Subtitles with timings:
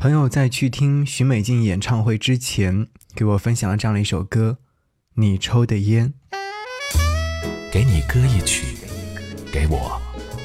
[0.00, 4.56] 朋友在去听许美静演唱会之前，给我分享了这样的一首歌
[5.16, 6.14] 《你抽的烟》。
[7.70, 8.78] 给你歌一曲，
[9.52, 10.00] 给我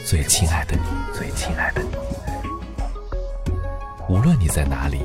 [0.06, 0.84] 最亲爱的你，
[1.18, 1.88] 最亲爱的你。
[4.10, 5.04] 无论你在哪里，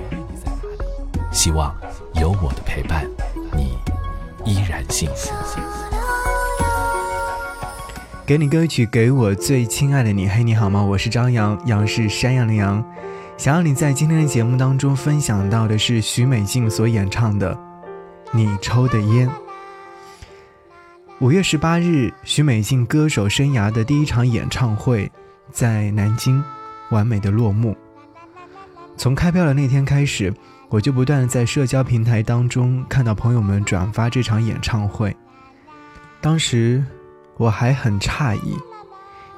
[1.30, 1.72] 希望
[2.14, 3.08] 有我的陪伴，
[3.56, 3.78] 你
[4.44, 5.32] 依然幸福。
[8.26, 10.28] 给你歌曲，给我最亲爱的你。
[10.28, 10.82] 嘿，你好吗？
[10.82, 12.84] 我是张扬，杨是山羊的羊。
[13.40, 17.54] 想要你在今天的节目当中分享到的是许美静所演唱的
[18.34, 19.26] 《你抽的烟》。
[21.20, 25.10] 五月十八日，许美静歌手生涯的第一场演唱会
[25.50, 26.44] 在南京
[26.90, 27.74] 完美的落幕。
[28.98, 30.30] 从开票的那天开始，
[30.68, 35.16] 我就不断在社交平台当中看到朋友们转发这场演唱会。
[36.20, 36.84] 当时
[37.38, 38.54] 我还很诧异。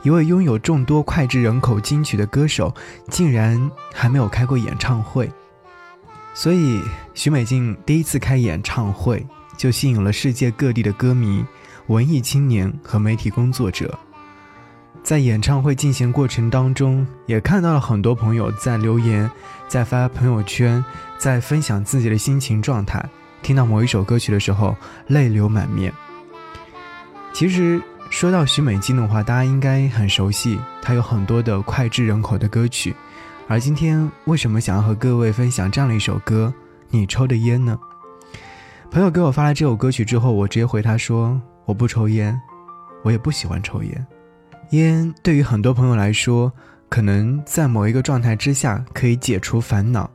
[0.03, 2.75] 一位拥有众多脍炙人口金曲的歌手，
[3.09, 5.31] 竟然还没有开过演唱会。
[6.35, 6.81] 所以，
[7.15, 9.25] 许美静第一次开演唱会，
[9.57, 11.45] 就吸引了世界各地的歌迷、
[11.87, 13.97] 文艺青年和媒体工作者。
[15.05, 19.31] 在演唱会进行过程当中，也看到了很多朋友在留言、
[19.69, 20.85] 在发朋友圈、
[21.17, 23.05] 在分享自己的心情状态。
[23.41, 25.93] 听到某一首歌曲的时候，泪流满面。
[27.33, 27.81] 其实。
[28.13, 32.95] 说到许美静的话，大家应该很熟悉，她有很多的脍炙人口的歌曲。
[33.49, 36.53] 而今天为什么想要和各位分享这样的一首歌
[36.91, 37.77] 《你抽的烟》呢？
[38.91, 42.39] 朋友给我发了这首歌曲之后，我直接回他说：“我不抽烟，
[43.03, 44.07] 我也不喜欢抽烟。
[44.73, 46.53] 烟对于很多朋友来说，
[46.91, 50.09] 可能在某一个状态之下可以解除烦恼，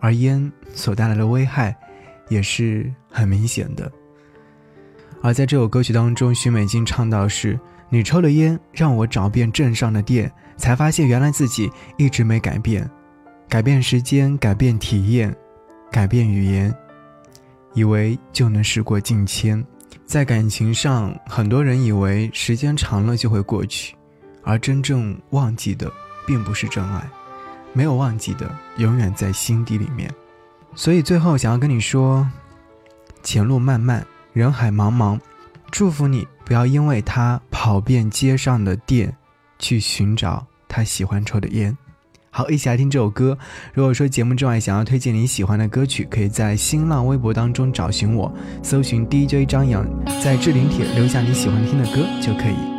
[0.00, 1.76] 而烟所带来的危害
[2.30, 3.92] 也是很明显的。”
[5.22, 12.88] 而在这首歌曲当中，许美静唱到是：“你抽了烟，让我找遍镇上的店，才发现原来自己一直没改变，
[13.48, 15.34] 改变时间，改变体验，
[15.90, 16.72] 改变语言，
[17.74, 19.64] 以为就能时过境迁。
[20.04, 23.96] 在感情上，很多人以为时间长了就会过去，
[24.44, 25.90] 而真正忘记的
[26.26, 27.02] 并不是真爱，
[27.72, 30.08] 没有忘记的永远在心底里面。
[30.76, 32.28] 所以最后想要跟你说，
[33.22, 35.18] 前路漫漫。”人海茫茫，
[35.70, 39.16] 祝福你不要因为他跑遍街上的店，
[39.58, 41.74] 去寻找他喜欢抽的烟。
[42.28, 43.38] 好，一起来听这首歌。
[43.72, 48.30] 如果说节目之外想要推荐你喜欢的歌曲，可以在新浪微博当中找寻我，
[48.62, 49.86] 搜寻 DJ 张扬，
[50.22, 52.75] 在置顶帖留下你喜欢听的歌就可以。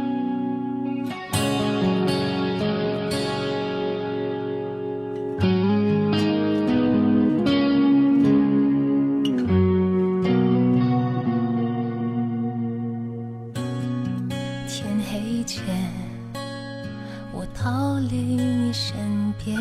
[17.39, 18.95] 我逃离你身
[19.37, 19.55] 边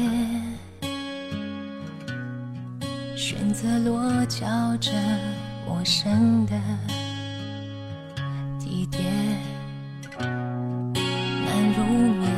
[3.14, 4.46] 选择落脚
[4.80, 4.90] 这
[5.68, 6.58] 陌生的
[8.58, 9.04] 地点，
[10.18, 11.84] 难入
[12.14, 12.30] 眠，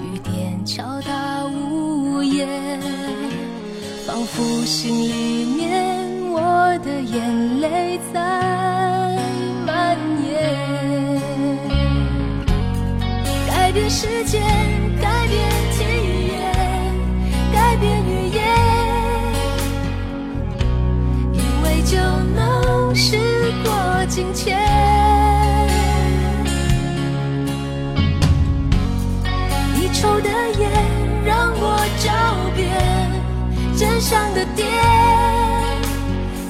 [0.00, 2.80] 雨点敲打屋檐，
[4.06, 8.35] 仿佛心里面我的眼泪在
[21.86, 21.96] 就
[22.34, 23.16] 能时
[23.62, 24.58] 过境迁。
[29.72, 30.68] 你抽的烟
[31.24, 32.68] 让我找遍
[33.78, 34.66] 镇上的店，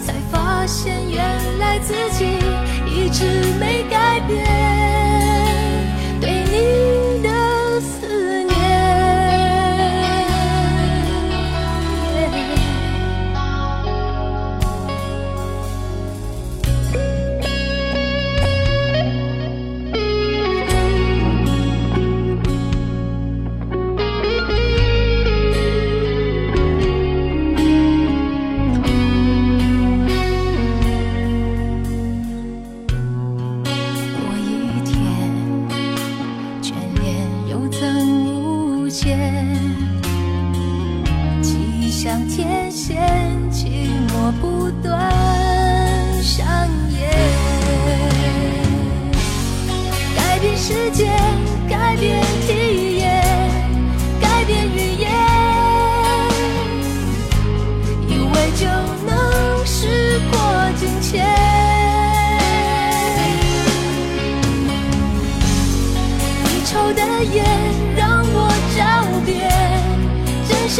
[0.06, 2.24] 才发现原来自己
[2.86, 3.26] 一直
[3.60, 4.75] 没改变。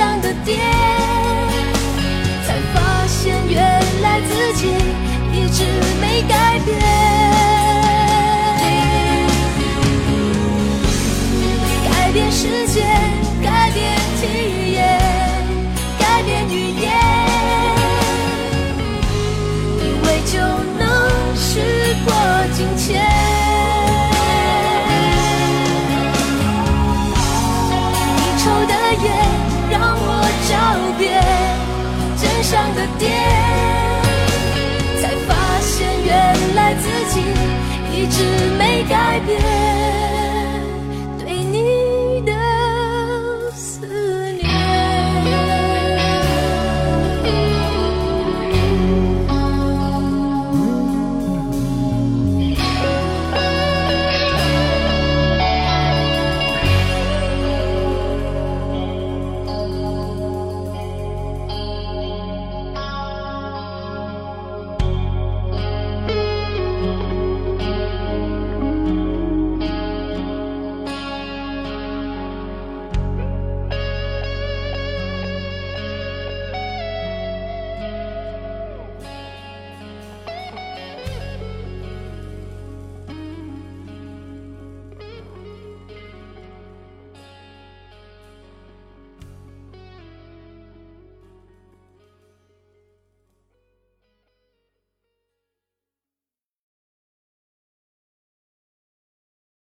[0.07, 0.57] 上的，点，
[2.47, 3.61] 才发现原
[4.03, 4.69] 来自己
[5.33, 5.65] 一直
[6.01, 6.79] 没改变。
[11.91, 12.85] 改变世界，
[32.99, 33.11] 点，
[35.01, 37.21] 才发现原来自己
[37.93, 38.25] 一直
[38.59, 39.66] 没改变。